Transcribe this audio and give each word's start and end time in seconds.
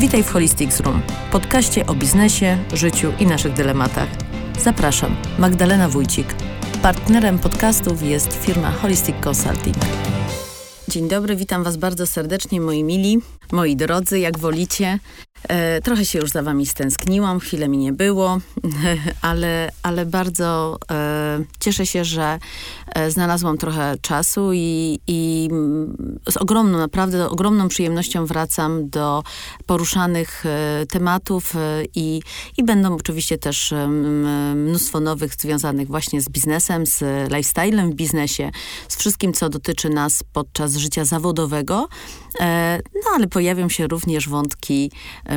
Witaj 0.00 0.22
w 0.22 0.30
Holistics 0.30 0.80
Room, 0.80 1.02
podcaście 1.32 1.86
o 1.86 1.94
biznesie, 1.94 2.58
życiu 2.72 3.12
i 3.18 3.26
naszych 3.26 3.52
dylematach. 3.52 4.08
Zapraszam, 4.58 5.16
Magdalena 5.38 5.88
Wójcik. 5.88 6.34
Partnerem 6.82 7.38
podcastów 7.38 8.02
jest 8.02 8.32
firma 8.32 8.70
Holistic 8.70 9.16
Consulting. 9.26 9.76
Dzień 10.88 11.08
dobry, 11.08 11.36
witam 11.36 11.64
Was 11.64 11.76
bardzo 11.76 12.06
serdecznie, 12.06 12.60
moi 12.60 12.84
mili, 12.84 13.18
moi 13.52 13.76
drodzy, 13.76 14.18
jak 14.18 14.38
wolicie. 14.38 14.98
E, 15.48 15.80
trochę 15.80 16.04
się 16.04 16.18
już 16.18 16.30
za 16.30 16.42
Wami 16.42 16.66
stęskniłam, 16.66 17.40
chwilę 17.40 17.68
mi 17.68 17.78
nie 17.78 17.92
było, 17.92 18.38
ale, 19.22 19.72
ale 19.82 20.06
bardzo 20.06 20.78
e, 20.90 21.44
cieszę 21.60 21.86
się, 21.86 22.04
że 22.04 22.38
e, 22.94 23.10
znalazłam 23.10 23.58
trochę 23.58 23.94
czasu 24.02 24.52
i, 24.52 24.98
i 25.06 25.48
z 26.30 26.36
ogromną, 26.36 26.78
naprawdę 26.78 27.28
ogromną 27.28 27.68
przyjemnością 27.68 28.26
wracam 28.26 28.90
do 28.90 29.22
poruszanych 29.66 30.44
tematów 30.88 31.52
i, 31.94 32.22
i 32.56 32.64
będą 32.64 32.94
oczywiście 32.94 33.38
też 33.38 33.74
mnóstwo 34.54 35.00
nowych 35.00 35.34
związanych 35.34 35.88
właśnie 35.88 36.20
z 36.20 36.28
biznesem, 36.28 36.86
z 36.86 37.02
lifestylem 37.32 37.90
w 37.90 37.94
biznesie, 37.94 38.50
z 38.88 38.96
wszystkim, 38.96 39.32
co 39.32 39.48
dotyczy 39.48 39.90
nas 39.90 40.22
podczas 40.32 40.76
życia 40.76 41.04
zawodowego. 41.04 41.88
No 42.94 43.10
ale 43.14 43.26
pojawią 43.26 43.68
się 43.68 43.86
również 43.86 44.28
wątki 44.28 44.90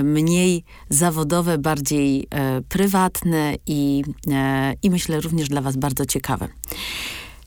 mniej 0.03 0.63
zawodowe, 0.89 1.57
bardziej 1.57 2.27
e, 2.29 2.61
prywatne 2.61 3.55
i, 3.67 4.03
e, 4.31 4.73
i 4.83 4.89
myślę 4.89 5.21
również 5.21 5.49
dla 5.49 5.61
Was 5.61 5.77
bardzo 5.77 6.05
ciekawe. 6.05 6.47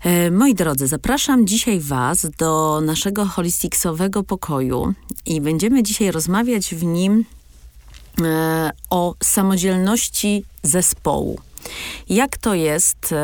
E, 0.05 0.31
moi 0.31 0.55
drodzy, 0.55 0.87
zapraszam 0.87 1.47
dzisiaj 1.47 1.81
Was 1.81 2.27
do 2.39 2.81
naszego 2.85 3.27
holisticsowego 3.27 4.23
pokoju 4.23 4.95
i 5.27 5.41
będziemy 5.41 5.83
dzisiaj 5.83 6.11
rozmawiać 6.11 6.75
w 6.75 6.85
nim 6.85 7.25
o 8.91 9.15
samodzielności 9.23 10.45
zespołu. 10.63 11.41
Jak 12.09 12.37
to 12.37 12.55
jest? 12.55 13.15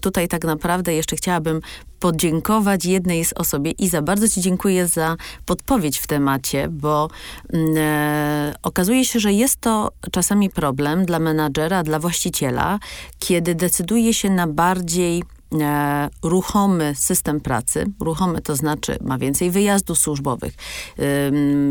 Tutaj 0.00 0.28
tak 0.28 0.44
naprawdę 0.44 0.94
jeszcze 0.94 1.16
chciałabym 1.16 1.60
podziękować 2.02 2.84
jednej 2.84 3.24
z 3.24 3.32
osobie. 3.32 3.70
Iza, 3.70 4.02
bardzo 4.02 4.28
Ci 4.28 4.40
dziękuję 4.40 4.86
za 4.86 5.16
podpowiedź 5.46 5.98
w 5.98 6.06
temacie, 6.06 6.68
bo 6.68 7.08
mm, 7.52 7.74
e, 7.76 8.54
okazuje 8.62 9.04
się, 9.04 9.20
że 9.20 9.32
jest 9.32 9.60
to 9.60 9.92
czasami 10.12 10.50
problem 10.50 11.04
dla 11.04 11.18
menadżera, 11.18 11.82
dla 11.82 11.98
właściciela, 11.98 12.78
kiedy 13.18 13.54
decyduje 13.54 14.14
się 14.14 14.30
na 14.30 14.46
bardziej 14.46 15.22
e, 15.60 16.08
ruchomy 16.22 16.94
system 16.96 17.40
pracy. 17.40 17.84
Ruchomy 18.00 18.40
to 18.40 18.56
znaczy 18.56 18.96
ma 19.00 19.18
więcej 19.18 19.50
wyjazdów 19.50 19.98
służbowych. 19.98 20.54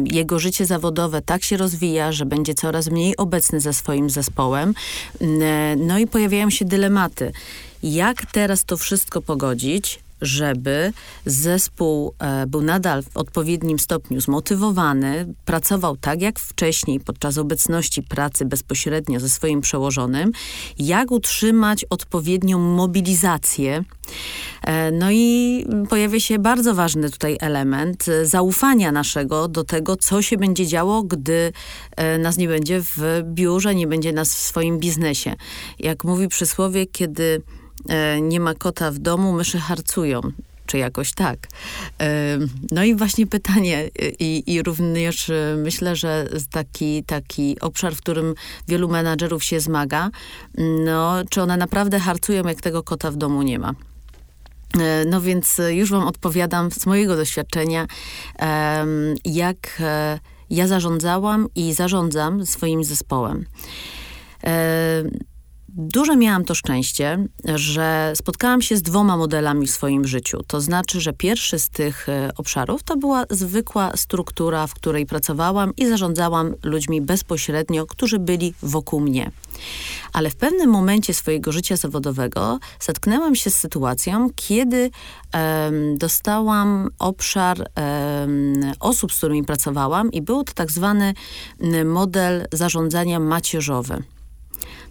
jego 0.05 0.39
życie 0.39 0.65
zawodowe 0.65 1.21
tak 1.21 1.43
się 1.43 1.57
rozwija, 1.57 2.11
że 2.11 2.25
będzie 2.25 2.53
coraz 2.53 2.89
mniej 2.89 3.17
obecny 3.17 3.59
ze 3.59 3.73
swoim 3.73 4.09
zespołem. 4.09 4.73
E, 5.21 5.75
no 5.75 5.99
i 5.99 6.07
pojawiają 6.07 6.49
się 6.49 6.65
dylematy. 6.65 7.31
Jak 7.83 8.25
teraz 8.25 8.65
to 8.65 8.77
wszystko 8.77 9.21
pogodzić? 9.21 9.99
Żeby 10.21 10.93
zespół 11.25 12.13
e, 12.19 12.47
był 12.47 12.61
nadal 12.61 13.03
w 13.03 13.17
odpowiednim 13.17 13.79
stopniu 13.79 14.21
zmotywowany, 14.21 15.33
pracował 15.45 15.97
tak 15.97 16.21
jak 16.21 16.39
wcześniej 16.39 16.99
podczas 16.99 17.37
obecności 17.37 18.03
pracy 18.03 18.45
bezpośrednio 18.45 19.19
ze 19.19 19.29
swoim 19.29 19.61
przełożonym, 19.61 20.31
jak 20.79 21.11
utrzymać 21.11 21.85
odpowiednią 21.89 22.59
mobilizację. 22.59 23.83
E, 24.63 24.91
no 24.91 25.11
i 25.11 25.65
pojawia 25.89 26.19
się 26.19 26.39
bardzo 26.39 26.73
ważny 26.75 27.09
tutaj 27.09 27.37
element 27.39 28.07
e, 28.07 28.25
zaufania 28.25 28.91
naszego 28.91 29.47
do 29.47 29.63
tego, 29.63 29.95
co 29.95 30.21
się 30.21 30.37
będzie 30.37 30.67
działo, 30.67 31.03
gdy 31.03 31.53
nas 32.19 32.37
nie 32.37 32.47
będzie 32.47 32.81
w 32.81 33.21
biurze, 33.23 33.75
nie 33.75 33.87
będzie 33.87 34.13
nas 34.13 34.35
w 34.35 34.37
swoim 34.37 34.79
biznesie. 34.79 35.35
Jak 35.79 36.03
mówi 36.03 36.27
przysłowie, 36.27 36.85
kiedy 36.85 37.41
nie 38.21 38.39
ma 38.39 38.53
kota 38.53 38.91
w 38.91 38.99
domu, 38.99 39.33
myszy 39.33 39.59
harcują 39.59 40.21
czy 40.71 40.77
jakoś 40.77 41.13
tak. 41.13 41.47
E, 42.01 42.37
no 42.71 42.83
i 42.83 42.95
właśnie 42.95 43.27
pytanie 43.27 43.89
i, 44.19 44.43
i 44.47 44.63
również 44.63 45.29
e, 45.29 45.55
myślę, 45.57 45.95
że 45.95 46.27
taki, 46.51 47.03
taki 47.03 47.59
obszar, 47.59 47.95
w 47.95 47.97
którym 47.97 48.35
wielu 48.67 48.89
menadżerów 48.89 49.43
się 49.43 49.59
zmaga, 49.59 50.09
no, 50.85 51.15
czy 51.29 51.41
one 51.41 51.57
naprawdę 51.57 51.99
harcują, 51.99 52.43
jak 52.47 52.61
tego 52.61 52.83
kota 52.83 53.11
w 53.11 53.15
domu 53.15 53.41
nie 53.41 53.59
ma. 53.59 53.73
No 55.05 55.21
więc 55.21 55.61
już 55.69 55.91
wam 55.91 56.07
odpowiadam 56.07 56.71
z 56.71 56.85
mojego 56.85 57.15
doświadczenia, 57.15 57.87
jak 59.25 59.81
ja 60.49 60.67
zarządzałam 60.67 61.47
i 61.55 61.73
zarządzam 61.73 62.45
swoim 62.45 62.83
zespołem. 62.83 63.45
Duże 65.75 66.17
miałam 66.17 66.45
to 66.45 66.55
szczęście, 66.55 67.25
że 67.55 68.13
spotkałam 68.15 68.61
się 68.61 68.77
z 68.77 68.81
dwoma 68.81 69.17
modelami 69.17 69.67
w 69.67 69.71
swoim 69.71 70.07
życiu. 70.07 70.43
To 70.47 70.61
znaczy, 70.61 71.01
że 71.01 71.13
pierwszy 71.13 71.59
z 71.59 71.69
tych 71.69 72.09
e, 72.09 72.31
obszarów 72.37 72.83
to 72.83 72.97
była 72.97 73.25
zwykła 73.29 73.97
struktura, 73.97 74.67
w 74.67 74.73
której 74.73 75.05
pracowałam 75.05 75.75
i 75.77 75.87
zarządzałam 75.87 76.53
ludźmi 76.63 77.01
bezpośrednio, 77.01 77.85
którzy 77.85 78.19
byli 78.19 78.53
wokół 78.61 78.99
mnie. 78.99 79.31
Ale 80.13 80.29
w 80.29 80.35
pewnym 80.35 80.69
momencie 80.69 81.13
swojego 81.13 81.51
życia 81.51 81.77
zawodowego 81.77 82.59
zetknęłam 82.79 83.35
się 83.35 83.49
z 83.49 83.55
sytuacją, 83.55 84.27
kiedy 84.35 84.91
um, 85.33 85.97
dostałam 85.97 86.89
obszar 86.99 87.59
um, 87.59 88.73
osób, 88.79 89.13
z 89.13 89.17
którymi 89.17 89.43
pracowałam, 89.43 90.11
i 90.11 90.21
był 90.21 90.43
to 90.43 90.53
tak 90.53 90.71
zwany 90.71 91.13
model 91.85 92.47
zarządzania 92.51 93.19
macierzowy. 93.19 94.03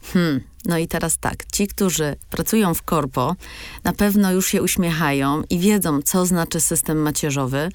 Hmm, 0.02 0.40
no 0.64 0.78
i 0.78 0.88
teraz 0.88 1.18
tak, 1.18 1.44
ci, 1.52 1.66
którzy 1.66 2.16
pracują 2.30 2.74
w 2.74 2.82
korpo, 2.82 3.36
na 3.84 3.92
pewno 3.92 4.32
już 4.32 4.46
się 4.46 4.62
uśmiechają 4.62 5.42
i 5.50 5.58
wiedzą, 5.58 6.02
co 6.02 6.26
znaczy 6.26 6.60
system 6.60 6.98
macierzowy. 6.98 7.68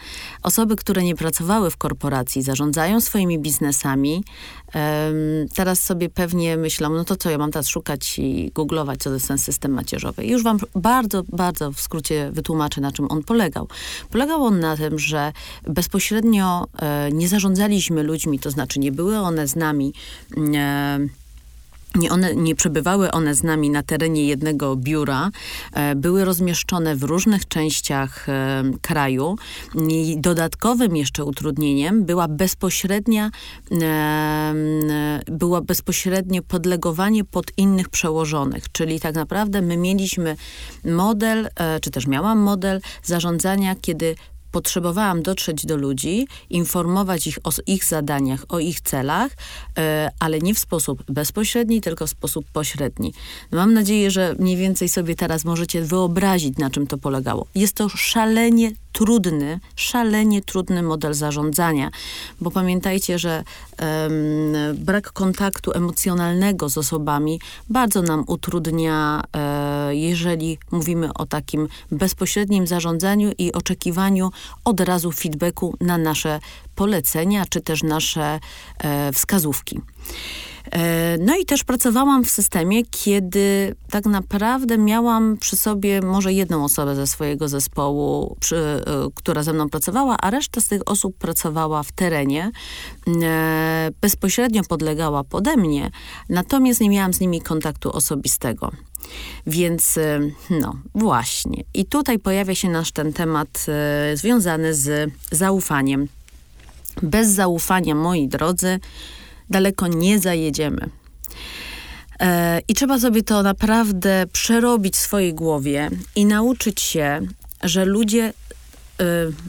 Osoby, 0.44 0.76
które 0.76 1.04
nie 1.04 1.16
pracowały 1.16 1.72
w 1.72 1.78
korporacji, 1.78 2.42
zarządzają 2.42 3.02
swoimi 3.02 3.40
biznesami, 3.40 4.24
um, 4.76 4.84
teraz 5.56 5.84
sobie 5.84 6.10
pewnie 6.10 6.58
myślą, 6.58 6.90
no 6.90 7.04
to 7.04 7.16
co, 7.16 7.30
ja 7.30 7.38
mam 7.38 7.52
teraz 7.52 7.68
szukać 7.68 8.20
i 8.20 8.52
googlować, 8.54 9.00
co 9.00 9.10
to 9.10 9.14
jest 9.14 9.28
ten 9.28 9.38
system 9.38 9.72
macierzowy. 9.72 10.26
I 10.26 10.32
już 10.32 10.44
wam 10.44 10.58
bardzo, 10.76 11.24
bardzo 11.24 11.72
w 11.72 11.82
skrócie 11.82 12.32
wytłumaczę, 12.32 12.82
na 12.82 12.92
czym 12.92 13.06
on 13.10 13.24
polegał. 13.24 13.68
Polegał 14.10 14.44
on 14.44 14.60
na 14.60 14.78
tym, 14.78 15.00
że 15.00 15.34
bezpośrednio 15.64 16.68
e, 16.80 17.12
nie 17.12 17.28
zarządzaliśmy 17.28 18.04
ludźmi, 18.04 18.40
to 18.40 18.52
znaczy 18.52 18.80
nie 18.80 18.92
były 18.92 19.18
one 19.18 19.48
z 19.48 19.56
nami 19.56 19.94
e, 20.56 21.25
nie, 21.96 22.12
one, 22.12 22.36
nie 22.36 22.56
przebywały 22.56 23.12
one 23.12 23.36
z 23.36 23.44
nami 23.44 23.70
na 23.70 23.84
terenie 23.84 24.26
jednego 24.26 24.76
biura, 24.76 25.30
e, 25.74 25.96
były 25.96 26.26
rozmieszczone 26.26 26.96
w 26.96 27.04
różnych 27.04 27.48
częściach 27.48 28.30
e, 28.30 28.64
kraju. 28.82 29.36
I 29.90 30.16
dodatkowym 30.20 30.96
jeszcze 30.96 31.26
utrudnieniem 31.26 32.06
była 32.06 32.28
bezpośrednia, 32.28 33.32
e, 33.72 34.54
była 35.32 35.62
bezpośrednie 35.62 36.42
podlegowanie 36.42 37.24
pod 37.24 37.46
innych 37.58 37.90
przełożonych, 37.90 38.72
czyli 38.72 39.00
tak 39.00 39.16
naprawdę 39.16 39.62
my 39.62 39.78
mieliśmy 39.78 40.36
model, 40.86 41.50
czy 41.82 41.92
też 41.92 42.08
miałam 42.08 42.40
model 42.40 42.82
zarządzania, 43.04 43.76
kiedy 43.82 44.16
potrzebowałam 44.56 45.22
dotrzeć 45.22 45.66
do 45.66 45.78
ludzi, 45.78 46.28
informować 46.50 47.28
ich 47.28 47.40
o 47.44 47.50
ich 47.68 47.86
zadaniach, 47.86 48.46
o 48.50 48.60
ich 48.60 48.82
celach, 48.82 49.32
e, 49.78 50.12
ale 50.20 50.40
nie 50.40 50.54
w 50.54 50.60
sposób 50.60 51.04
bezpośredni, 51.12 51.82
tylko 51.82 52.08
w 52.08 52.10
sposób 52.10 52.46
pośredni. 52.54 53.14
Mam 53.52 53.74
nadzieję, 53.74 54.12
że 54.12 54.36
mniej 54.40 54.58
więcej 54.58 54.90
sobie 54.90 55.16
teraz 55.16 55.46
możecie 55.46 55.82
wyobrazić, 55.82 56.58
na 56.58 56.70
czym 56.70 56.88
to 56.88 56.98
polegało. 56.98 57.48
Jest 57.56 57.76
to 57.76 57.90
szalenie 57.90 58.72
trudny, 58.96 59.60
szalenie 59.76 60.42
trudny 60.42 60.84
model 60.84 61.14
zarządzania, 61.14 61.92
bo 62.42 62.52
pamiętajcie, 62.52 63.20
że 63.20 63.44
um, 63.80 64.76
brak 64.76 65.12
kontaktu 65.12 65.72
emocjonalnego 65.72 66.70
z 66.70 66.78
osobami 66.78 67.40
bardzo 67.70 68.02
nam 68.02 68.24
utrudnia, 68.28 69.22
e, 69.34 69.96
jeżeli 69.96 70.58
mówimy 70.72 71.14
o 71.14 71.26
takim 71.26 71.68
bezpośrednim 71.92 72.68
zarządzaniu 72.68 73.32
i 73.38 73.54
oczekiwaniu 73.54 74.32
od 74.66 74.80
razu 74.80 75.12
feedbacku 75.12 75.78
na 75.82 75.98
nasze 75.98 76.40
polecenia, 76.76 77.46
czy 77.50 77.62
też 77.62 77.84
nasze 77.84 78.40
e, 78.80 79.12
wskazówki. 79.12 79.82
E, 80.72 81.18
no 81.18 81.38
i 81.38 81.46
też 81.46 81.64
pracowałam 81.64 82.24
w 82.24 82.30
systemie, 82.30 82.84
kiedy 82.86 83.76
tak 83.90 84.06
naprawdę 84.06 84.78
miałam 84.78 85.38
przy 85.38 85.56
sobie 85.56 86.02
może 86.02 86.34
jedną 86.34 86.64
osobę 86.64 86.96
ze 86.96 87.08
swojego 87.08 87.48
zespołu, 87.48 88.38
przy, 88.40 88.56
e, 88.56 88.82
która 89.16 89.44
ze 89.44 89.54
mną 89.54 89.70
pracowała, 89.70 90.18
a 90.18 90.30
reszta 90.30 90.62
z 90.62 90.68
tych 90.68 90.82
osób 90.86 91.18
pracowała 91.18 91.84
w 91.84 91.92
terenie. 91.92 92.52
Bezpośrednio 94.02 94.62
podlegała 94.64 95.24
pode 95.24 95.58
mnie, 95.58 95.92
natomiast 96.30 96.82
nie 96.82 96.90
miałam 96.90 97.14
z 97.14 97.20
nimi 97.20 97.42
kontaktu 97.42 97.92
osobistego. 97.92 98.72
Więc 99.48 100.00
no 100.50 100.76
właśnie. 100.96 101.64
I 101.74 101.86
tutaj 101.86 102.20
pojawia 102.20 102.56
się 102.56 102.70
nasz 102.70 102.92
ten 102.92 103.14
temat 103.14 103.66
związany 104.14 104.74
z 104.74 105.12
zaufaniem 105.32 106.08
Bez 107.02 107.28
zaufania, 107.28 107.96
moi 107.96 108.28
drodzy, 108.28 108.80
daleko 109.50 109.88
nie 109.88 110.20
zajedziemy. 110.20 110.90
E, 112.20 112.62
I 112.68 112.74
trzeba 112.74 113.00
sobie 113.00 113.24
to 113.24 113.44
naprawdę 113.44 114.26
przerobić 114.32 114.96
w 114.96 115.00
swojej 115.00 115.34
głowie 115.34 115.90
i 116.16 116.26
nauczyć 116.26 116.82
się, 116.82 117.20
że 117.64 117.86
ludzie, 117.86 118.34
y, 119.02 119.04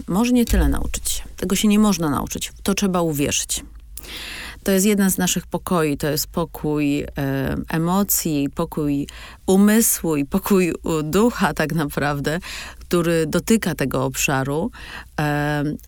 może 0.08 0.32
nie 0.32 0.44
tyle 0.44 0.68
nauczyć 0.68 1.10
się, 1.10 1.22
tego 1.36 1.56
się 1.56 1.68
nie 1.68 1.78
można 1.78 2.10
nauczyć, 2.10 2.52
to 2.62 2.74
trzeba 2.74 3.00
uwierzyć. 3.00 3.64
To 4.64 4.72
jest 4.72 4.86
jeden 4.86 5.10
z 5.10 5.18
naszych 5.18 5.46
pokoi, 5.46 5.96
to 5.96 6.10
jest 6.10 6.26
pokój 6.26 7.02
e, 7.02 7.06
emocji, 7.68 8.48
pokój 8.54 9.06
umysłu 9.46 10.16
i 10.16 10.24
pokój 10.24 10.72
ducha 11.04 11.54
tak 11.54 11.74
naprawdę, 11.74 12.38
który 12.88 13.26
dotyka 13.26 13.74
tego 13.74 14.04
obszaru, 14.04 14.70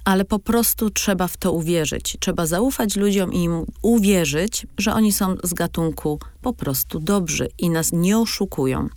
ale 0.04 0.24
po 0.24 0.38
prostu 0.38 0.90
trzeba 0.90 1.28
w 1.28 1.36
to 1.36 1.52
uwierzyć. 1.52 2.16
Trzeba 2.20 2.46
zaufać 2.46 2.96
ludziom 2.96 3.32
i 3.32 3.42
im 3.42 3.64
uwierzyć, 3.82 4.66
że 4.78 4.94
oni 4.94 5.12
są 5.12 5.36
z 5.44 5.54
gatunku 5.54 6.18
po 6.42 6.52
prostu 6.52 7.00
dobrzy 7.00 7.48
i 7.58 7.70
nas 7.70 7.92
nie 7.92 8.18
oszukują. 8.18 8.88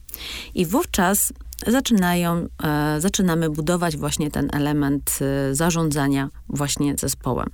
I 0.53 0.65
wówczas 0.65 1.33
zaczynają, 1.67 2.47
e, 2.63 3.01
zaczynamy 3.01 3.49
budować 3.49 3.97
właśnie 3.97 4.31
ten 4.31 4.49
element 4.53 5.19
e, 5.21 5.55
zarządzania 5.55 6.29
właśnie 6.49 6.95
zespołem. 6.97 7.49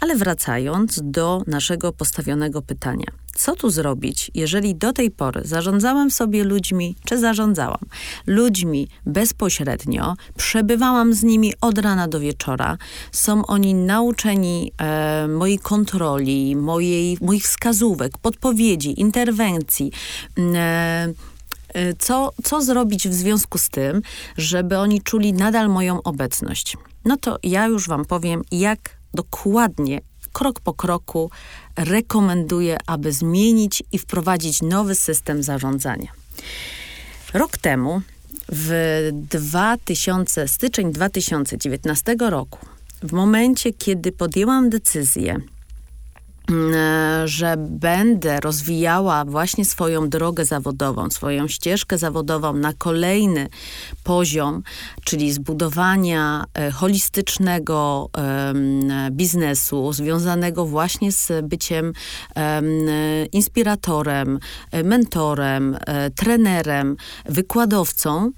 Ale 0.00 0.16
wracając 0.16 1.00
do 1.04 1.42
naszego 1.46 1.92
postawionego 1.92 2.62
pytania. 2.62 3.06
Co 3.36 3.56
tu 3.56 3.70
zrobić, 3.70 4.30
jeżeli 4.34 4.74
do 4.74 4.92
tej 4.92 5.10
pory 5.10 5.40
zarządzałam 5.44 6.10
sobie 6.10 6.44
ludźmi, 6.44 6.96
czy 7.04 7.18
zarządzałam 7.18 7.80
ludźmi 8.26 8.88
bezpośrednio, 9.06 10.14
przebywałam 10.36 11.14
z 11.14 11.22
nimi 11.22 11.52
od 11.60 11.78
rana 11.78 12.08
do 12.08 12.20
wieczora, 12.20 12.78
są 13.12 13.46
oni 13.46 13.74
nauczeni 13.74 14.72
e, 14.78 15.28
mojej 15.28 15.58
kontroli, 15.58 16.56
mojej, 16.56 17.18
moich 17.20 17.44
wskazówek, 17.44 18.18
podpowiedzi, 18.18 19.00
interwencji, 19.00 19.92
e, 20.38 21.12
co, 21.98 22.32
co 22.44 22.62
zrobić 22.62 23.08
w 23.08 23.14
związku 23.14 23.58
z 23.58 23.68
tym, 23.68 24.02
żeby 24.36 24.78
oni 24.78 25.02
czuli 25.02 25.32
nadal 25.32 25.68
moją 25.68 26.02
obecność? 26.02 26.76
No 27.04 27.16
to 27.16 27.38
ja 27.42 27.66
już 27.66 27.88
wam 27.88 28.04
powiem, 28.04 28.42
jak 28.52 28.78
dokładnie, 29.14 30.00
krok 30.32 30.60
po 30.60 30.74
kroku 30.74 31.30
rekomenduję, 31.76 32.78
aby 32.86 33.12
zmienić 33.12 33.82
i 33.92 33.98
wprowadzić 33.98 34.62
nowy 34.62 34.94
system 34.94 35.42
zarządzania. 35.42 36.12
Rok 37.34 37.58
temu, 37.58 38.02
w 38.48 39.10
2000, 39.12 40.48
styczeń 40.48 40.92
2019 40.92 42.16
roku, 42.30 42.66
w 43.02 43.12
momencie, 43.12 43.72
kiedy 43.72 44.12
podjęłam 44.12 44.70
decyzję, 44.70 45.40
E, 45.40 45.55
że 47.24 47.54
będę 47.58 48.40
rozwijała 48.40 49.24
właśnie 49.24 49.64
swoją 49.64 50.08
drogę 50.08 50.44
zawodową, 50.44 51.10
swoją 51.10 51.48
ścieżkę 51.48 51.98
zawodową 51.98 52.52
na 52.52 52.72
kolejny 52.72 53.48
poziom, 54.04 54.62
czyli 55.04 55.32
zbudowania 55.32 56.44
e, 56.54 56.70
holistycznego 56.70 58.10
biznesu, 59.10 59.92
związanego 59.92 60.66
właśnie 60.66 61.12
z 61.12 61.32
byciem 61.42 61.92
inspiratorem, 63.32 64.38
e, 64.70 64.82
mentorem, 64.82 65.78
trenerem, 66.16 66.96
wykładowcą. 67.24 68.32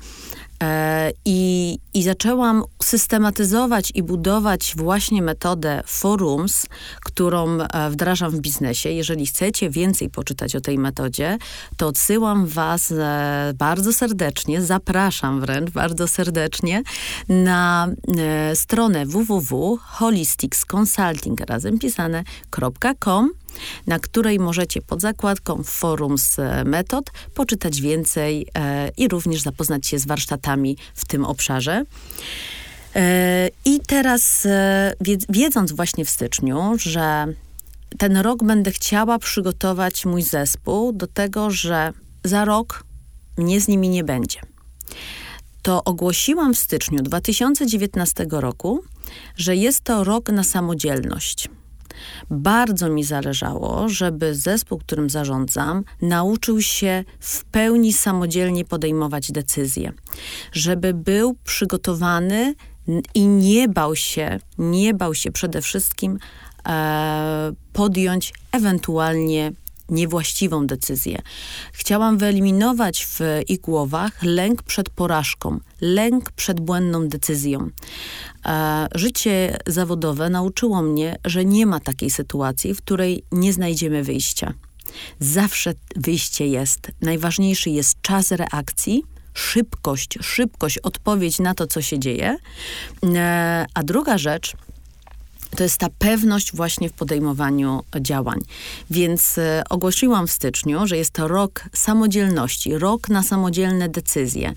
E, 0.62 1.12
I, 1.25 1.78
I 1.98 2.02
zaczęłam 2.02 2.62
systematyzować 2.82 3.92
i 3.94 4.02
budować 4.02 4.74
właśnie 4.76 5.22
metodę 5.22 5.82
forums, 5.86 6.66
którą 7.04 7.58
e, 7.60 7.90
wdrażam 7.90 8.30
w 8.30 8.40
biznesie. 8.40 8.88
Jeżeli 8.88 9.26
chcecie 9.26 9.70
więcej 9.70 10.10
poczytać 10.10 10.56
o 10.56 10.60
tej 10.60 10.78
metodzie, 10.78 11.38
to 11.76 11.86
odsyłam 11.86 12.46
Was 12.46 12.92
e, 12.92 13.52
bardzo 13.54 13.92
serdecznie, 13.92 14.62
zapraszam 14.62 15.40
wręcz 15.40 15.70
bardzo 15.70 16.08
serdecznie 16.08 16.82
na 17.28 17.88
stronę 18.54 19.06
www.holisticsconsulting 19.06 21.40
razem 21.40 21.78
pisane.com 21.78 23.30
na 23.86 23.98
której 23.98 24.38
możecie 24.38 24.82
pod 24.82 25.00
zakładką 25.00 25.62
forum 25.62 26.18
z 26.18 26.38
e, 26.38 26.64
metod 26.64 27.10
poczytać 27.34 27.80
więcej 27.80 28.46
e, 28.54 28.90
i 28.96 29.08
również 29.08 29.42
zapoznać 29.42 29.86
się 29.86 29.98
z 29.98 30.06
warsztatami 30.06 30.76
w 30.94 31.04
tym 31.04 31.24
obszarze. 31.24 31.84
E, 32.96 33.49
I 33.64 33.81
teraz, 33.87 34.46
e, 34.46 34.93
wiedząc 35.29 35.73
właśnie 35.73 36.05
w 36.05 36.11
styczniu, 36.11 36.73
że 36.76 37.26
ten 37.99 38.17
rok 38.17 38.44
będę 38.44 38.70
chciała 38.70 39.19
przygotować 39.19 40.06
mój 40.06 40.23
zespół 40.23 40.93
do 40.93 41.06
tego, 41.06 41.50
że 41.50 41.93
za 42.25 42.44
rok 42.44 42.85
mnie 43.37 43.61
z 43.61 43.69
nimi 43.69 43.88
nie 43.88 44.05
będzie. 44.05 44.40
To 45.62 45.85
ogłosiłam 45.85 46.55
w 46.55 46.58
styczniu 46.58 47.02
2019 47.02 48.26
roku, 48.31 48.84
że 49.37 49.56
jest 49.56 49.81
to 49.81 50.05
rok 50.05 50.31
na 50.31 50.44
samodzielność. 50.44 51.49
Bardzo 52.30 52.88
mi 52.88 53.04
zależało, 53.04 53.88
żeby 53.88 54.34
zespół, 54.34 54.78
którym 54.78 55.10
zarządzam, 55.10 55.84
nauczył 56.02 56.62
się 56.62 57.04
w 57.20 57.44
pełni 57.44 57.92
samodzielnie 57.92 58.64
podejmować 58.64 59.32
decyzje, 59.32 59.92
żeby 60.52 60.94
był 60.94 61.36
przygotowany 61.44 62.54
i 63.14 63.26
nie 63.26 63.68
bał 63.68 63.96
się, 63.96 64.38
nie 64.58 64.94
bał 64.94 65.14
się 65.14 65.32
przede 65.32 65.62
wszystkim 65.62 66.18
e, 66.68 67.52
podjąć 67.72 68.34
ewentualnie 68.52 69.52
niewłaściwą 69.88 70.67
decyzję. 70.67 71.19
Chciałam 71.73 72.19
wyeliminować 72.19 73.06
w 73.06 73.20
ich 73.49 73.61
głowach 73.61 74.23
lęk 74.23 74.62
przed 74.62 74.90
porażką, 74.90 75.61
lęk 75.81 76.32
przed 76.32 76.61
błędną 76.61 77.08
decyzją. 77.08 77.70
E, 78.46 78.87
życie 78.94 79.58
zawodowe 79.67 80.31
nauczyło 80.31 80.82
mnie, 80.82 81.17
że 81.25 81.44
nie 81.44 81.67
ma 81.67 81.81
takiej 81.81 82.11
sytuacji, 82.11 82.75
w 82.75 82.79
której 82.79 83.23
nie 83.32 83.52
znajdziemy 83.52 84.02
wyjścia. 84.02 84.55
Zawsze 85.20 85.75
wyjście 85.96 86.46
jest. 86.46 86.91
Najważniejszy 87.00 87.70
jest 87.70 88.02
czas 88.02 88.31
reakcji, 88.31 89.05
szybkość, 89.34 90.19
szybkość, 90.20 90.79
odpowiedź 90.79 91.38
na 91.38 91.55
to, 91.55 91.67
co 91.67 91.82
się 91.82 91.99
dzieje. 91.99 92.37
E, 93.05 93.67
a 93.75 93.82
druga 93.82 94.19
rzecz– 94.19 94.52
to 95.58 95.64
jest 95.64 95.78
ta 95.78 95.88
pewność 95.99 96.56
właśnie 96.56 96.88
w 96.88 96.93
podejmowaniu 96.93 97.82
działań. 98.00 98.40
Więc 98.91 99.38
e, 99.38 99.62
ogłosiłam 99.70 100.27
w 100.27 100.31
styczniu, 100.31 100.86
że 100.86 100.96
jest 100.96 101.10
to 101.10 101.29
rok 101.29 101.65
samodzielności, 101.72 102.79
rok 102.79 103.08
na 103.08 103.22
samodzielne 103.22 103.88
decyzje. 103.88 104.53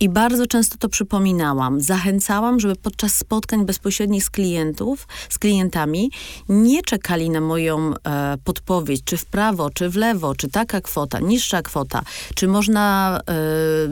I 0.00 0.08
bardzo 0.08 0.46
często 0.46 0.76
to 0.78 0.88
przypominałam. 0.88 1.80
Zachęcałam, 1.80 2.60
żeby 2.60 2.76
podczas 2.76 3.16
spotkań 3.16 3.66
bezpośrednich 3.66 4.24
z 4.24 4.30
klientów, 4.30 5.08
z 5.28 5.38
klientami, 5.38 6.10
nie 6.48 6.82
czekali 6.82 7.30
na 7.30 7.40
moją 7.40 7.94
e, 7.94 8.36
podpowiedź, 8.44 9.04
czy 9.04 9.16
w 9.16 9.24
prawo, 9.24 9.70
czy 9.70 9.88
w 9.88 9.96
lewo, 9.96 10.34
czy 10.34 10.48
taka 10.48 10.80
kwota, 10.80 11.20
niższa 11.20 11.62
kwota, 11.62 12.02
czy 12.34 12.48
można 12.48 13.20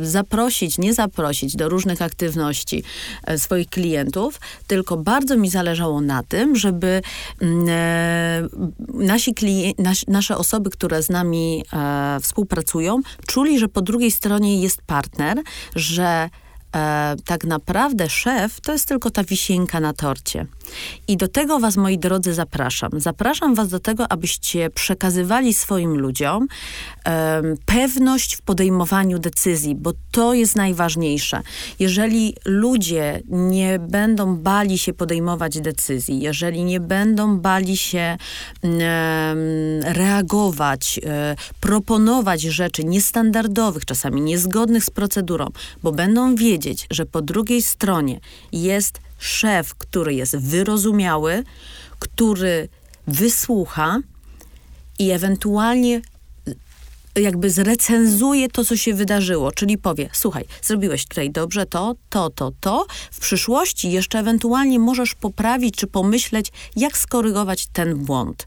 e, 0.01 0.05
zaprosić, 0.07 0.79
nie 0.79 0.95
zaprosić 0.95 1.57
do 1.57 1.69
różnych 1.69 2.03
aktywności 2.03 2.83
e, 3.25 3.39
swoich 3.39 3.69
klientów, 3.69 4.41
tylko 4.67 4.97
bardzo 4.97 5.37
mi 5.37 5.51
zależało 5.51 6.01
na 6.01 6.23
tym, 6.23 6.50
tym, 6.51 6.57
żeby 6.57 7.03
mm, 7.41 7.67
e, 7.69 8.49
nasi 8.95 9.35
klienci, 9.35 9.83
nas, 9.83 10.05
nasze 10.09 10.37
osoby, 10.37 10.71
które 10.71 11.03
z 11.03 11.11
nami 11.11 11.65
e, 11.73 12.21
współpracują, 12.23 13.01
czuli, 13.27 13.59
że 13.59 13.69
po 13.69 13.83
drugiej 13.83 14.11
stronie 14.11 14.63
jest 14.63 14.83
partner, 14.83 15.39
że 15.77 16.31
e, 16.77 17.17
tak 17.25 17.45
naprawdę 17.45 18.09
szef 18.09 18.61
to 18.61 18.73
jest 18.73 18.89
tylko 18.89 19.11
ta 19.11 19.25
wisienka 19.25 19.81
na 19.81 19.93
torcie. 19.93 20.47
I 21.09 21.17
do 21.17 21.29
tego 21.29 21.59
was, 21.59 21.77
moi 21.77 21.99
drodzy, 21.99 22.35
zapraszam. 22.35 22.91
Zapraszam 22.97 23.55
was 23.55 23.69
do 23.69 23.81
tego, 23.81 24.13
abyście 24.13 24.71
przekazywali 24.71 25.55
swoim 25.55 25.99
ludziom 25.99 26.47
e, 27.07 27.43
pewność 27.67 28.37
w 28.37 28.43
podejmowaniu 28.43 29.19
decyzji, 29.19 29.75
bo 29.75 29.93
to 30.11 30.35
jest 30.35 30.57
najważniejsze. 30.57 31.41
Jeżeli 31.79 32.35
ludzie 32.45 33.21
nie 33.29 33.79
będą 33.79 34.37
bali 34.37 34.79
się 34.79 34.93
podejmować 34.93 35.61
decyzji, 35.61 36.21
jeżeli 36.21 36.65
nie 36.65 36.81
będą 36.81 37.39
bali 37.39 37.77
się 37.77 37.99
e, 37.99 38.17
reagować, 39.81 41.01
proponować 41.61 42.43
rzeczy 42.43 42.85
niestandardowych, 42.85 43.85
czasami 43.85 44.23
niezgodnych 44.23 44.85
z 44.85 44.91
procedurą, 44.91 45.47
bo 45.83 45.93
będą 45.93 46.35
wiedzieć, 46.35 46.60
że 46.91 47.07
po 47.07 47.23
drugiej 47.23 47.63
stronie 47.63 48.21
jest 48.53 49.01
szef, 49.19 49.75
który 49.75 50.15
jest 50.15 50.37
wyrozumiały, 50.37 51.45
który 51.99 52.69
wysłucha 53.07 53.99
i 54.99 55.11
ewentualnie 55.11 56.01
jakby 57.17 57.51
zrecenzuje 57.51 58.49
to, 58.49 58.65
co 58.65 58.77
się 58.77 58.95
wydarzyło, 58.95 59.53
czyli 59.53 59.79
powie, 59.79 60.09
słuchaj, 60.13 60.45
zrobiłeś 60.63 61.07
tutaj 61.07 61.31
dobrze 61.31 61.67
to, 61.67 61.95
to, 62.11 62.31
to, 62.31 62.53
to, 62.61 62.87
w 63.11 63.21
przyszłości 63.21 63.91
jeszcze 63.91 64.19
ewentualnie 64.19 64.79
możesz 64.79 65.15
poprawić 65.15 65.77
czy 65.77 65.87
pomyśleć, 65.87 66.53
jak 66.77 66.99
skorygować 66.99 67.67
ten 67.67 68.05
błąd. 68.05 68.47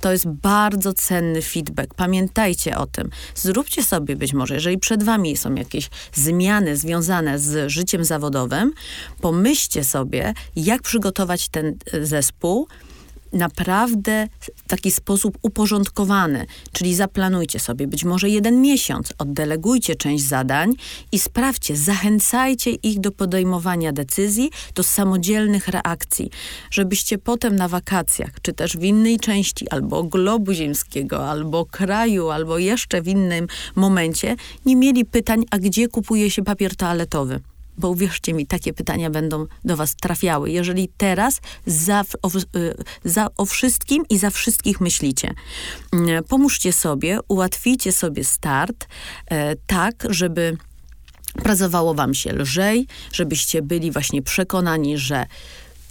To 0.00 0.12
jest 0.12 0.28
bardzo 0.28 0.92
cenny 0.92 1.42
feedback. 1.42 1.94
Pamiętajcie 1.94 2.76
o 2.76 2.86
tym. 2.86 3.10
Zróbcie 3.34 3.82
sobie 3.82 4.16
być 4.16 4.32
może, 4.32 4.54
jeżeli 4.54 4.78
przed 4.78 5.02
wami 5.02 5.36
są 5.36 5.54
jakieś 5.54 5.90
zmiany 6.14 6.76
związane 6.76 7.38
z 7.38 7.70
życiem 7.70 8.04
zawodowym, 8.04 8.72
pomyślcie 9.20 9.84
sobie, 9.84 10.34
jak 10.56 10.82
przygotować 10.82 11.48
ten 11.48 11.76
e, 11.92 12.06
zespół, 12.06 12.68
naprawdę 13.36 14.28
w 14.44 14.68
taki 14.68 14.90
sposób 14.90 15.38
uporządkowany, 15.42 16.46
czyli 16.72 16.94
zaplanujcie 16.94 17.60
sobie 17.60 17.86
być 17.86 18.04
może 18.04 18.28
jeden 18.28 18.60
miesiąc, 18.60 19.12
oddelegujcie 19.18 19.94
część 19.94 20.24
zadań 20.24 20.72
i 21.12 21.18
sprawdźcie, 21.18 21.76
zachęcajcie 21.76 22.70
ich 22.70 23.00
do 23.00 23.12
podejmowania 23.12 23.92
decyzji, 23.92 24.50
do 24.74 24.82
samodzielnych 24.82 25.68
reakcji, 25.68 26.30
żebyście 26.70 27.18
potem 27.18 27.56
na 27.56 27.68
wakacjach, 27.68 28.30
czy 28.42 28.52
też 28.52 28.76
w 28.76 28.82
innej 28.82 29.18
części 29.18 29.68
albo 29.70 30.02
globu 30.02 30.52
ziemskiego, 30.52 31.30
albo 31.30 31.66
kraju, 31.66 32.30
albo 32.30 32.58
jeszcze 32.58 33.02
w 33.02 33.08
innym 33.08 33.46
momencie 33.76 34.36
nie 34.66 34.76
mieli 34.76 35.04
pytań, 35.04 35.44
a 35.50 35.58
gdzie 35.58 35.88
kupuje 35.88 36.30
się 36.30 36.42
papier 36.42 36.76
toaletowy 36.76 37.40
bo 37.78 37.90
uwierzcie 37.90 38.34
mi, 38.34 38.46
takie 38.46 38.72
pytania 38.72 39.10
będą 39.10 39.46
do 39.64 39.76
was 39.76 39.96
trafiały. 39.96 40.50
Jeżeli 40.50 40.88
teraz 40.96 41.40
za, 41.66 42.04
o, 42.22 42.28
y, 42.56 42.74
za, 43.04 43.28
o 43.36 43.44
wszystkim 43.44 44.04
i 44.10 44.18
za 44.18 44.30
wszystkich 44.30 44.80
myślicie, 44.80 45.34
mm, 45.92 46.24
pomóżcie 46.24 46.72
sobie, 46.72 47.18
ułatwijcie 47.28 47.92
sobie 47.92 48.24
start 48.24 48.88
e, 49.26 49.56
tak, 49.56 50.06
żeby 50.10 50.56
pracowało 51.42 51.94
wam 51.94 52.14
się 52.14 52.32
lżej, 52.32 52.86
żebyście 53.12 53.62
byli 53.62 53.90
właśnie 53.90 54.22
przekonani, 54.22 54.98
że 54.98 55.26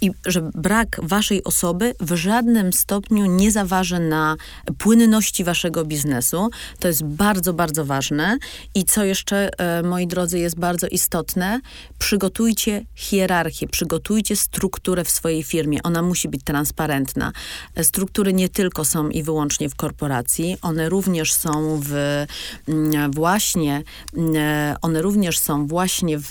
i 0.00 0.10
że 0.26 0.50
brak 0.54 1.00
waszej 1.02 1.44
osoby 1.44 1.94
w 2.00 2.16
żadnym 2.16 2.72
stopniu 2.72 3.26
nie 3.26 3.50
zaważy 3.50 3.98
na 3.98 4.36
płynności 4.78 5.44
waszego 5.44 5.84
biznesu. 5.84 6.50
To 6.78 6.88
jest 6.88 7.04
bardzo, 7.04 7.52
bardzo 7.52 7.84
ważne. 7.84 8.38
I 8.74 8.84
co 8.84 9.04
jeszcze, 9.04 9.50
e, 9.58 9.82
moi 9.82 10.06
drodzy, 10.06 10.38
jest 10.38 10.58
bardzo 10.58 10.86
istotne, 10.86 11.60
przygotujcie 11.98 12.84
hierarchię, 12.94 13.68
przygotujcie 13.68 14.36
strukturę 14.36 15.04
w 15.04 15.10
swojej 15.10 15.42
firmie. 15.42 15.82
Ona 15.82 16.02
musi 16.02 16.28
być 16.28 16.44
transparentna. 16.44 17.32
E, 17.74 17.84
struktury 17.84 18.32
nie 18.32 18.48
tylko 18.48 18.84
są 18.84 19.08
i 19.08 19.22
wyłącznie 19.22 19.68
w 19.68 19.74
korporacji, 19.74 20.56
one 20.62 20.88
również 20.88 21.32
są 21.32 21.80
w 21.84 22.24
mm, 22.68 23.10
właśnie, 23.10 23.82
mm, 24.16 24.36
e, 24.36 24.76
one 24.82 25.02
również 25.02 25.38
są 25.38 25.66
właśnie 25.66 26.18
w, 26.18 26.28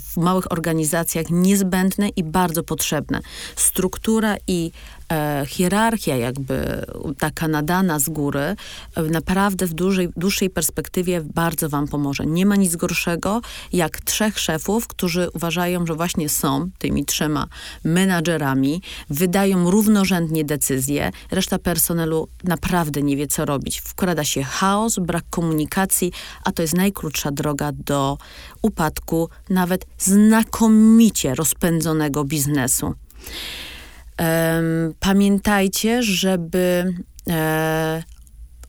w 0.00 0.16
małych 0.16 0.52
organizacjach 0.52 1.26
niezbędne 1.30 2.08
i 2.08 2.24
bardzo 2.24 2.62
potrzebne 2.62 2.89
potrzebne. 2.90 3.20
Struktura 3.56 4.36
i 4.46 4.72
hierarchia 5.46 6.16
jakby 6.16 6.86
taka 7.18 7.48
nadana 7.48 7.98
z 7.98 8.08
góry 8.08 8.40
e, 8.40 9.02
naprawdę 9.02 9.66
w 9.66 9.74
dużej, 9.74 10.08
dłuższej 10.16 10.50
perspektywie 10.50 11.20
bardzo 11.20 11.68
wam 11.68 11.88
pomoże. 11.88 12.26
Nie 12.26 12.46
ma 12.46 12.56
nic 12.56 12.76
gorszego 12.76 13.40
jak 13.72 14.00
trzech 14.00 14.38
szefów, 14.38 14.86
którzy 14.86 15.30
uważają, 15.34 15.86
że 15.86 15.94
właśnie 15.94 16.28
są 16.28 16.70
tymi 16.78 17.04
trzema 17.04 17.46
menadżerami, 17.84 18.82
wydają 19.10 19.70
równorzędnie 19.70 20.44
decyzje, 20.44 21.10
reszta 21.30 21.58
personelu 21.58 22.28
naprawdę 22.44 23.02
nie 23.02 23.16
wie 23.16 23.26
co 23.26 23.44
robić. 23.44 23.80
Wkrada 23.80 24.24
się 24.24 24.42
chaos, 24.42 24.98
brak 24.98 25.24
komunikacji, 25.30 26.12
a 26.44 26.52
to 26.52 26.62
jest 26.62 26.74
najkrótsza 26.74 27.30
droga 27.30 27.72
do 27.72 28.18
upadku 28.62 29.28
nawet 29.50 29.86
znakomicie 29.98 31.34
rozpędzonego 31.34 32.24
biznesu. 32.24 32.94
Pamiętajcie, 35.00 36.02
żeby 36.02 36.94
e, 37.28 38.02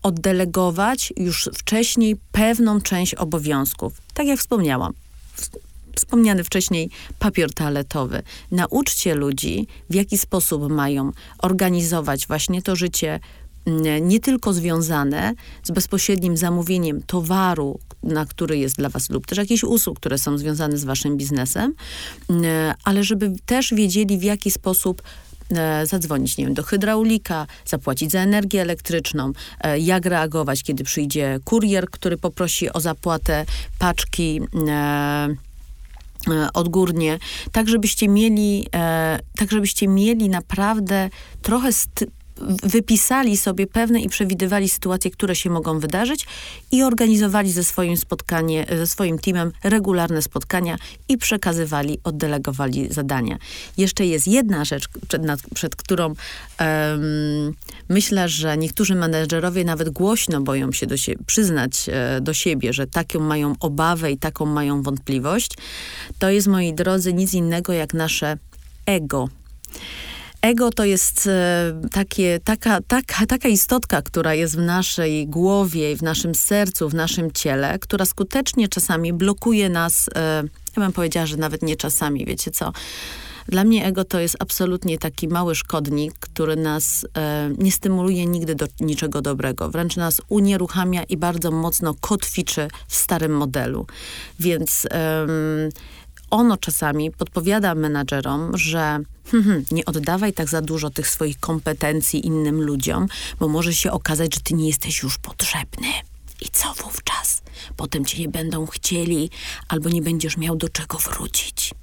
oddelegować 0.03 1.13
już 1.17 1.49
wcześniej 1.53 2.15
pewną 2.31 2.81
część 2.81 3.15
obowiązków. 3.15 4.01
Tak 4.13 4.27
jak 4.27 4.39
wspomniałam, 4.39 4.93
wspomniany 5.95 6.43
wcześniej 6.43 6.89
papier 7.19 7.53
toaletowy. 7.53 8.23
Nauczcie 8.51 9.15
ludzi, 9.15 9.67
w 9.89 9.95
jaki 9.95 10.17
sposób 10.17 10.69
mają 10.69 11.11
organizować 11.39 12.27
właśnie 12.27 12.61
to 12.61 12.75
życie 12.75 13.19
nie 14.01 14.19
tylko 14.19 14.53
związane 14.53 15.33
z 15.63 15.71
bezpośrednim 15.71 16.37
zamówieniem 16.37 17.01
towaru, 17.03 17.79
na 18.03 18.25
który 18.25 18.57
jest 18.57 18.75
dla 18.75 18.89
was 18.89 19.09
lub 19.09 19.27
też 19.27 19.37
jakichś 19.37 19.63
usług, 19.63 19.99
które 19.99 20.17
są 20.17 20.37
związane 20.37 20.77
z 20.77 20.83
waszym 20.83 21.17
biznesem, 21.17 21.73
ale 22.83 23.03
żeby 23.03 23.33
też 23.45 23.73
wiedzieli, 23.73 24.17
w 24.17 24.23
jaki 24.23 24.51
sposób 24.51 25.01
zadzwonić, 25.83 26.37
nie 26.37 26.45
wiem, 26.45 26.53
do 26.53 26.63
hydraulika, 26.63 27.47
zapłacić 27.65 28.11
za 28.11 28.19
energię 28.19 28.61
elektryczną, 28.61 29.31
e, 29.61 29.79
jak 29.79 30.05
reagować, 30.05 30.63
kiedy 30.63 30.83
przyjdzie 30.83 31.39
kurier, 31.45 31.89
który 31.89 32.17
poprosi 32.17 32.73
o 32.73 32.79
zapłatę 32.79 33.45
paczki 33.79 34.41
e, 34.67 35.35
odgórnie, 36.53 37.19
tak 37.51 37.69
żebyście 37.69 38.07
mieli, 38.07 38.67
tak 39.37 39.51
żebyście 39.51 39.87
mieli 39.87 40.29
naprawdę 40.29 41.09
trochę 41.41 41.69
wypisali 42.63 43.37
sobie 43.37 43.67
pewne 43.67 44.01
i 44.01 44.09
przewidywali 44.09 44.69
sytuacje, 44.69 45.11
które 45.11 45.35
się 45.35 45.49
mogą 45.49 45.79
wydarzyć 45.79 46.25
i 46.71 46.83
organizowali 46.83 47.51
ze 47.51 47.63
swoim 47.63 47.97
spotkanie, 47.97 48.65
ze 48.69 48.87
swoim 48.87 49.19
teamem 49.19 49.51
regularne 49.63 50.21
spotkania 50.21 50.77
i 51.09 51.17
przekazywali, 51.17 51.99
oddelegowali 52.03 52.93
zadania. 52.93 53.37
Jeszcze 53.77 54.05
jest 54.05 54.27
jedna 54.27 54.65
rzecz, 54.65 54.87
przed, 55.07 55.23
nad, 55.23 55.39
przed 55.55 55.75
którą 55.75 56.05
um, 56.05 56.15
myślę, 57.89 58.29
że 58.29 58.57
niektórzy 58.57 58.95
menedżerowie 58.95 59.63
nawet 59.63 59.89
głośno 59.89 60.41
boją 60.41 60.71
się 60.71 60.87
do 60.87 60.97
sie 60.97 61.15
przyznać 61.25 61.89
e, 61.89 62.21
do 62.21 62.33
siebie, 62.33 62.73
że 62.73 62.87
taką 62.87 63.19
mają 63.19 63.55
obawę 63.59 64.11
i 64.11 64.17
taką 64.17 64.45
mają 64.45 64.81
wątpliwość. 64.81 65.51
To 66.19 66.29
jest, 66.29 66.47
moi 66.47 66.73
drodzy, 66.73 67.13
nic 67.13 67.33
innego 67.33 67.73
jak 67.73 67.93
nasze 67.93 68.37
ego. 68.85 69.29
Ego 70.41 70.69
to 70.69 70.85
jest 70.85 71.27
e, 71.27 71.81
takie, 71.91 72.39
taka, 72.43 72.81
taka, 72.81 73.25
taka 73.25 73.49
istotka, 73.49 74.01
która 74.01 74.33
jest 74.33 74.55
w 74.55 74.59
naszej 74.59 75.27
głowie, 75.27 75.95
w 75.95 76.03
naszym 76.03 76.35
sercu, 76.35 76.89
w 76.89 76.93
naszym 76.93 77.31
ciele, 77.31 77.79
która 77.79 78.05
skutecznie 78.05 78.67
czasami 78.67 79.13
blokuje 79.13 79.69
nas, 79.69 80.09
e, 80.15 80.43
ja 80.77 80.83
bym 80.83 80.91
powiedziała, 80.91 81.25
że 81.25 81.37
nawet 81.37 81.61
nie 81.61 81.75
czasami, 81.75 82.25
wiecie 82.25 82.51
co. 82.51 82.73
Dla 83.47 83.63
mnie 83.63 83.85
ego 83.85 84.05
to 84.05 84.19
jest 84.19 84.35
absolutnie 84.39 84.97
taki 84.97 85.27
mały 85.27 85.55
szkodnik, 85.55 86.13
który 86.19 86.55
nas 86.55 87.05
e, 87.17 87.49
nie 87.57 87.71
stymuluje 87.71 88.25
nigdy 88.25 88.55
do 88.55 88.65
niczego 88.79 89.21
dobrego. 89.21 89.69
Wręcz 89.69 89.95
nas 89.95 90.21
unieruchamia 90.29 91.03
i 91.03 91.17
bardzo 91.17 91.51
mocno 91.51 91.93
kotwiczy 92.01 92.67
w 92.87 92.95
starym 92.95 93.31
modelu. 93.31 93.85
Więc 94.39 94.87
ono 96.31 96.57
czasami 96.57 97.11
podpowiada 97.11 97.75
menadżerom, 97.75 98.57
że 98.57 98.99
hmm, 99.25 99.43
hmm, 99.43 99.65
nie 99.71 99.85
oddawaj 99.85 100.33
tak 100.33 100.49
za 100.49 100.61
dużo 100.61 100.89
tych 100.89 101.07
swoich 101.07 101.39
kompetencji 101.39 102.25
innym 102.25 102.61
ludziom, 102.61 103.07
bo 103.39 103.47
może 103.47 103.73
się 103.73 103.91
okazać, 103.91 104.35
że 104.35 104.41
ty 104.41 104.53
nie 104.53 104.67
jesteś 104.67 105.03
już 105.03 105.17
potrzebny. 105.17 105.87
I 106.41 106.49
co 106.51 106.73
wówczas? 106.73 107.41
Potem 107.77 108.05
cię 108.05 108.19
nie 108.19 108.29
będą 108.29 108.65
chcieli, 108.65 109.29
albo 109.67 109.89
nie 109.89 110.01
będziesz 110.01 110.37
miał 110.37 110.55
do 110.55 110.69
czego 110.69 110.97
wrócić. 110.97 111.73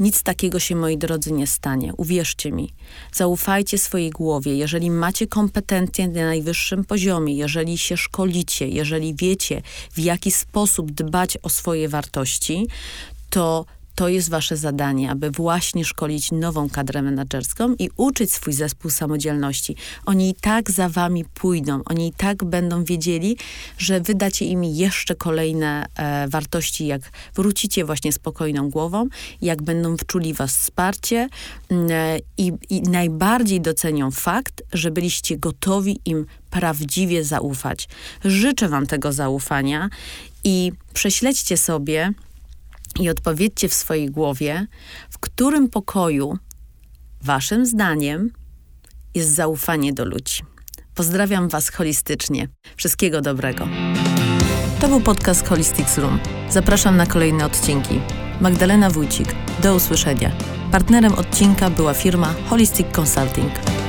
Nic 0.00 0.22
takiego 0.22 0.58
się, 0.58 0.76
moi 0.76 0.98
drodzy, 0.98 1.32
nie 1.32 1.46
stanie. 1.46 1.92
Uwierzcie 1.96 2.52
mi. 2.52 2.72
Zaufajcie 3.12 3.78
swojej 3.78 4.10
głowie. 4.10 4.56
Jeżeli 4.56 4.90
macie 4.90 5.26
kompetencje 5.26 6.08
na 6.08 6.26
najwyższym 6.26 6.84
poziomie, 6.84 7.36
jeżeli 7.36 7.78
się 7.78 7.96
szkolicie, 7.96 8.68
jeżeli 8.68 9.14
wiecie, 9.14 9.62
w 9.90 9.98
jaki 9.98 10.30
sposób 10.30 10.92
dbać 10.92 11.38
o 11.42 11.48
swoje 11.48 11.88
wartości, 11.88 12.66
to 13.34 13.64
to 13.94 14.08
jest 14.08 14.30
wasze 14.30 14.56
zadanie, 14.56 15.10
aby 15.10 15.30
właśnie 15.30 15.84
szkolić 15.84 16.32
nową 16.32 16.68
kadrę 16.68 17.02
menedżerską 17.02 17.74
i 17.78 17.90
uczyć 17.96 18.32
swój 18.32 18.52
zespół 18.52 18.90
samodzielności. 18.90 19.76
Oni 20.06 20.30
i 20.30 20.34
tak 20.34 20.70
za 20.70 20.88
wami 20.88 21.24
pójdą, 21.24 21.80
oni 21.84 22.08
i 22.08 22.12
tak 22.12 22.44
będą 22.44 22.84
wiedzieli, 22.84 23.36
że 23.78 24.00
wydacie 24.00 24.44
im 24.44 24.64
jeszcze 24.64 25.14
kolejne 25.14 25.86
e, 25.96 26.28
wartości, 26.28 26.86
jak 26.86 27.00
wrócicie 27.34 27.84
właśnie 27.84 28.12
spokojną 28.12 28.70
głową, 28.70 29.08
jak 29.42 29.62
będą 29.62 29.96
wczuli 29.96 30.34
was 30.34 30.56
wsparcie 30.56 31.28
mm, 31.68 31.90
e, 31.90 32.18
i, 32.38 32.52
i 32.70 32.82
najbardziej 32.82 33.60
docenią 33.60 34.10
fakt, 34.10 34.62
że 34.72 34.90
byliście 34.90 35.36
gotowi 35.38 36.00
im 36.04 36.26
prawdziwie 36.50 37.24
zaufać. 37.24 37.88
Życzę 38.24 38.68
wam 38.68 38.86
tego 38.86 39.12
zaufania 39.12 39.88
i 40.44 40.72
prześledźcie 40.94 41.56
sobie, 41.56 42.12
i 43.00 43.08
odpowiedzcie 43.08 43.68
w 43.68 43.74
swojej 43.74 44.10
głowie, 44.10 44.66
w 45.10 45.18
którym 45.18 45.68
pokoju, 45.68 46.38
waszym 47.22 47.66
zdaniem, 47.66 48.30
jest 49.14 49.34
zaufanie 49.34 49.92
do 49.92 50.04
ludzi. 50.04 50.42
Pozdrawiam 50.94 51.48
Was 51.48 51.70
holistycznie. 51.70 52.48
Wszystkiego 52.76 53.20
dobrego. 53.20 53.68
To 54.80 54.88
był 54.88 55.00
podcast 55.00 55.48
Holistics 55.48 55.98
Room. 55.98 56.18
Zapraszam 56.50 56.96
na 56.96 57.06
kolejne 57.06 57.46
odcinki. 57.46 58.00
Magdalena 58.40 58.90
Wójcik. 58.90 59.34
Do 59.62 59.74
usłyszenia. 59.74 60.32
Partnerem 60.72 61.12
odcinka 61.12 61.70
była 61.70 61.94
firma 61.94 62.34
Holistic 62.48 62.86
Consulting. 62.96 63.83